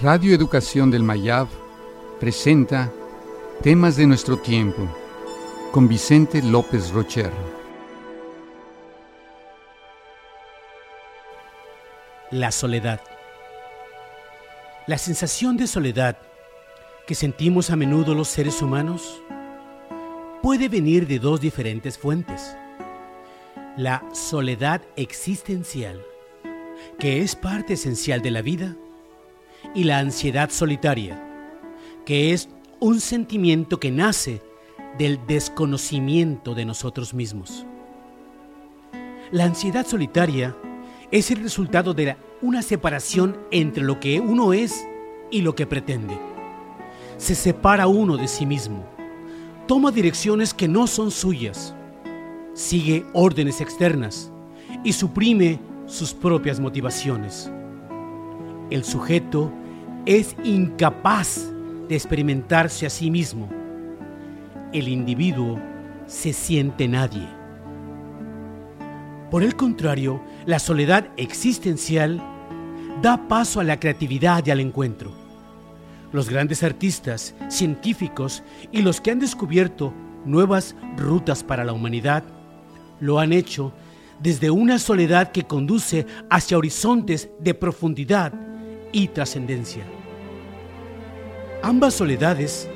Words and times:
Radio 0.00 0.32
Educación 0.32 0.92
del 0.92 1.02
Mayab 1.02 1.48
presenta 2.20 2.92
Temas 3.64 3.96
de 3.96 4.06
nuestro 4.06 4.38
tiempo 4.38 4.88
con 5.72 5.88
Vicente 5.88 6.40
López 6.40 6.92
Rocher. 6.92 7.32
La 12.30 12.52
soledad. 12.52 13.00
La 14.86 14.98
sensación 14.98 15.56
de 15.56 15.66
soledad 15.66 16.16
que 17.08 17.16
sentimos 17.16 17.70
a 17.70 17.74
menudo 17.74 18.14
los 18.14 18.28
seres 18.28 18.62
humanos 18.62 19.20
puede 20.44 20.68
venir 20.68 21.08
de 21.08 21.18
dos 21.18 21.40
diferentes 21.40 21.98
fuentes. 21.98 22.56
La 23.76 24.04
soledad 24.12 24.80
existencial, 24.94 26.00
que 27.00 27.20
es 27.20 27.34
parte 27.34 27.72
esencial 27.72 28.22
de 28.22 28.30
la 28.30 28.42
vida, 28.42 28.76
y 29.74 29.84
la 29.84 29.98
ansiedad 29.98 30.50
solitaria, 30.50 31.22
que 32.04 32.32
es 32.32 32.48
un 32.80 33.00
sentimiento 33.00 33.78
que 33.80 33.90
nace 33.90 34.40
del 34.98 35.20
desconocimiento 35.26 36.54
de 36.54 36.64
nosotros 36.64 37.14
mismos. 37.14 37.66
La 39.30 39.44
ansiedad 39.44 39.86
solitaria 39.86 40.56
es 41.10 41.30
el 41.30 41.42
resultado 41.42 41.94
de 41.94 42.16
una 42.40 42.62
separación 42.62 43.36
entre 43.50 43.82
lo 43.82 44.00
que 44.00 44.20
uno 44.20 44.52
es 44.52 44.86
y 45.30 45.42
lo 45.42 45.54
que 45.54 45.66
pretende. 45.66 46.18
Se 47.16 47.34
separa 47.34 47.86
uno 47.86 48.16
de 48.16 48.28
sí 48.28 48.46
mismo, 48.46 48.86
toma 49.66 49.90
direcciones 49.90 50.54
que 50.54 50.68
no 50.68 50.86
son 50.86 51.10
suyas, 51.10 51.74
sigue 52.54 53.04
órdenes 53.12 53.60
externas 53.60 54.32
y 54.84 54.92
suprime 54.92 55.60
sus 55.86 56.14
propias 56.14 56.60
motivaciones 56.60 57.50
el 58.70 58.84
sujeto 58.84 59.52
es 60.06 60.36
incapaz 60.44 61.50
de 61.88 61.94
experimentarse 61.94 62.86
a 62.86 62.90
sí 62.90 63.10
mismo. 63.10 63.48
El 64.72 64.88
individuo 64.88 65.58
se 66.06 66.32
siente 66.32 66.88
nadie. 66.88 67.26
Por 69.30 69.42
el 69.42 69.56
contrario, 69.56 70.22
la 70.46 70.58
soledad 70.58 71.08
existencial 71.16 72.22
da 73.02 73.28
paso 73.28 73.60
a 73.60 73.64
la 73.64 73.78
creatividad 73.78 74.44
y 74.46 74.50
al 74.50 74.60
encuentro. 74.60 75.12
Los 76.12 76.30
grandes 76.30 76.62
artistas, 76.62 77.34
científicos 77.48 78.42
y 78.72 78.80
los 78.80 79.00
que 79.00 79.10
han 79.10 79.18
descubierto 79.18 79.92
nuevas 80.24 80.74
rutas 80.96 81.44
para 81.44 81.64
la 81.64 81.72
humanidad 81.72 82.24
lo 83.00 83.18
han 83.18 83.32
hecho 83.32 83.72
desde 84.20 84.50
una 84.50 84.78
soledad 84.78 85.30
que 85.30 85.44
conduce 85.44 86.06
hacia 86.30 86.58
horizontes 86.58 87.30
de 87.38 87.54
profundidad 87.54 88.32
y 88.92 89.08
trascendencia. 89.08 89.84
Ambas 91.62 91.94
soledades 91.94 92.68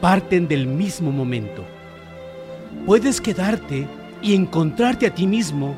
parten 0.00 0.48
del 0.48 0.66
mismo 0.66 1.12
momento. 1.12 1.64
Puedes 2.86 3.20
quedarte 3.20 3.86
y 4.22 4.34
encontrarte 4.34 5.06
a 5.06 5.14
ti 5.14 5.26
mismo 5.26 5.74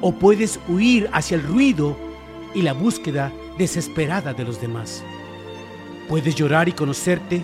o 0.00 0.12
puedes 0.12 0.58
huir 0.68 1.08
hacia 1.12 1.36
el 1.36 1.42
ruido 1.42 1.96
y 2.54 2.62
la 2.62 2.72
búsqueda 2.72 3.32
desesperada 3.58 4.32
de 4.32 4.44
los 4.44 4.60
demás. 4.60 5.02
Puedes 6.08 6.34
llorar 6.34 6.68
y 6.68 6.72
conocerte 6.72 7.42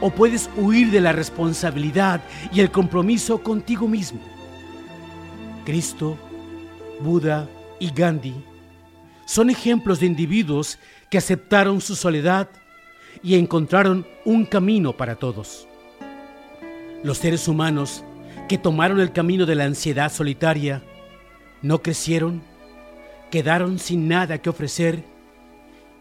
o 0.00 0.10
puedes 0.10 0.48
huir 0.56 0.90
de 0.90 1.00
la 1.00 1.12
responsabilidad 1.12 2.22
y 2.52 2.60
el 2.60 2.70
compromiso 2.70 3.42
contigo 3.42 3.88
mismo. 3.88 4.20
Cristo, 5.64 6.16
Buda 7.00 7.48
y 7.78 7.90
Gandhi 7.90 8.34
son 9.28 9.50
ejemplos 9.50 10.00
de 10.00 10.06
individuos 10.06 10.78
que 11.10 11.18
aceptaron 11.18 11.82
su 11.82 11.94
soledad 11.94 12.48
y 13.22 13.34
encontraron 13.34 14.06
un 14.24 14.46
camino 14.46 14.96
para 14.96 15.16
todos. 15.16 15.68
Los 17.04 17.18
seres 17.18 17.46
humanos 17.46 18.02
que 18.48 18.56
tomaron 18.56 19.00
el 19.00 19.12
camino 19.12 19.44
de 19.44 19.54
la 19.54 19.64
ansiedad 19.64 20.10
solitaria 20.10 20.82
no 21.60 21.82
crecieron, 21.82 22.40
quedaron 23.30 23.78
sin 23.78 24.08
nada 24.08 24.38
que 24.38 24.48
ofrecer 24.48 25.04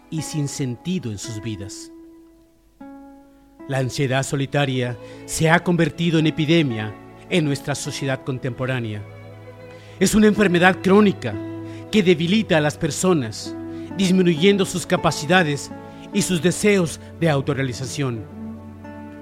y 0.10 0.22
sin 0.22 0.48
sentido 0.48 1.12
en 1.12 1.18
sus 1.18 1.42
vidas. 1.42 1.92
La 3.68 3.80
ansiedad 3.80 4.24
solitaria 4.24 4.98
se 5.26 5.50
ha 5.50 5.66
convertido 5.66 6.18
en 6.18 6.28
epidemia 6.28 6.96
en 7.30 7.44
nuestra 7.44 7.76
sociedad 7.76 8.24
contemporánea. 8.24 9.04
Es 10.00 10.16
una 10.16 10.28
enfermedad 10.28 10.78
crónica 10.82 11.36
que 11.92 12.04
debilita 12.04 12.58
a 12.58 12.62
las 12.62 12.78
personas, 12.78 13.56
disminuyendo 13.98 14.66
sus 14.66 14.86
capacidades 14.86 15.72
y 16.14 16.22
sus 16.22 16.42
deseos 16.42 17.00
de 17.20 17.30
autorrealización. 17.30 18.26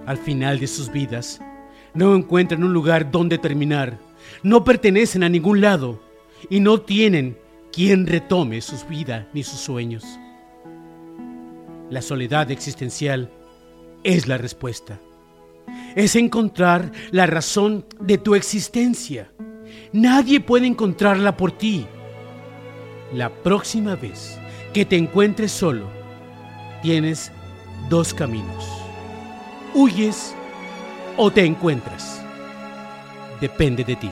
Al 0.05 0.17
final 0.17 0.59
de 0.59 0.67
sus 0.67 0.91
vidas, 0.91 1.41
no 1.93 2.15
encuentran 2.15 2.63
un 2.63 2.73
lugar 2.73 3.11
donde 3.11 3.37
terminar, 3.37 3.97
no 4.43 4.63
pertenecen 4.63 5.23
a 5.23 5.29
ningún 5.29 5.61
lado 5.61 6.01
y 6.49 6.59
no 6.59 6.81
tienen 6.81 7.37
quien 7.71 8.07
retome 8.07 8.61
su 8.61 8.75
vida 8.87 9.27
ni 9.33 9.43
sus 9.43 9.59
sueños. 9.59 10.03
La 11.89 12.01
soledad 12.01 12.49
existencial 12.51 13.31
es 14.03 14.27
la 14.27 14.37
respuesta. 14.37 14.99
Es 15.95 16.15
encontrar 16.15 16.91
la 17.11 17.25
razón 17.25 17.85
de 17.99 18.17
tu 18.17 18.35
existencia. 18.35 19.31
Nadie 19.93 20.39
puede 20.39 20.67
encontrarla 20.67 21.37
por 21.37 21.51
ti. 21.51 21.85
La 23.15 23.29
próxima 23.29 23.95
vez 23.95 24.37
que 24.73 24.83
te 24.83 24.97
encuentres 24.97 25.49
solo, 25.49 25.87
tienes 26.81 27.31
dos 27.89 28.13
caminos. 28.13 28.67
Huyes 29.73 30.35
o 31.15 31.31
te 31.31 31.45
encuentras. 31.45 32.21
Depende 33.39 33.85
de 33.85 33.95
ti. 33.95 34.11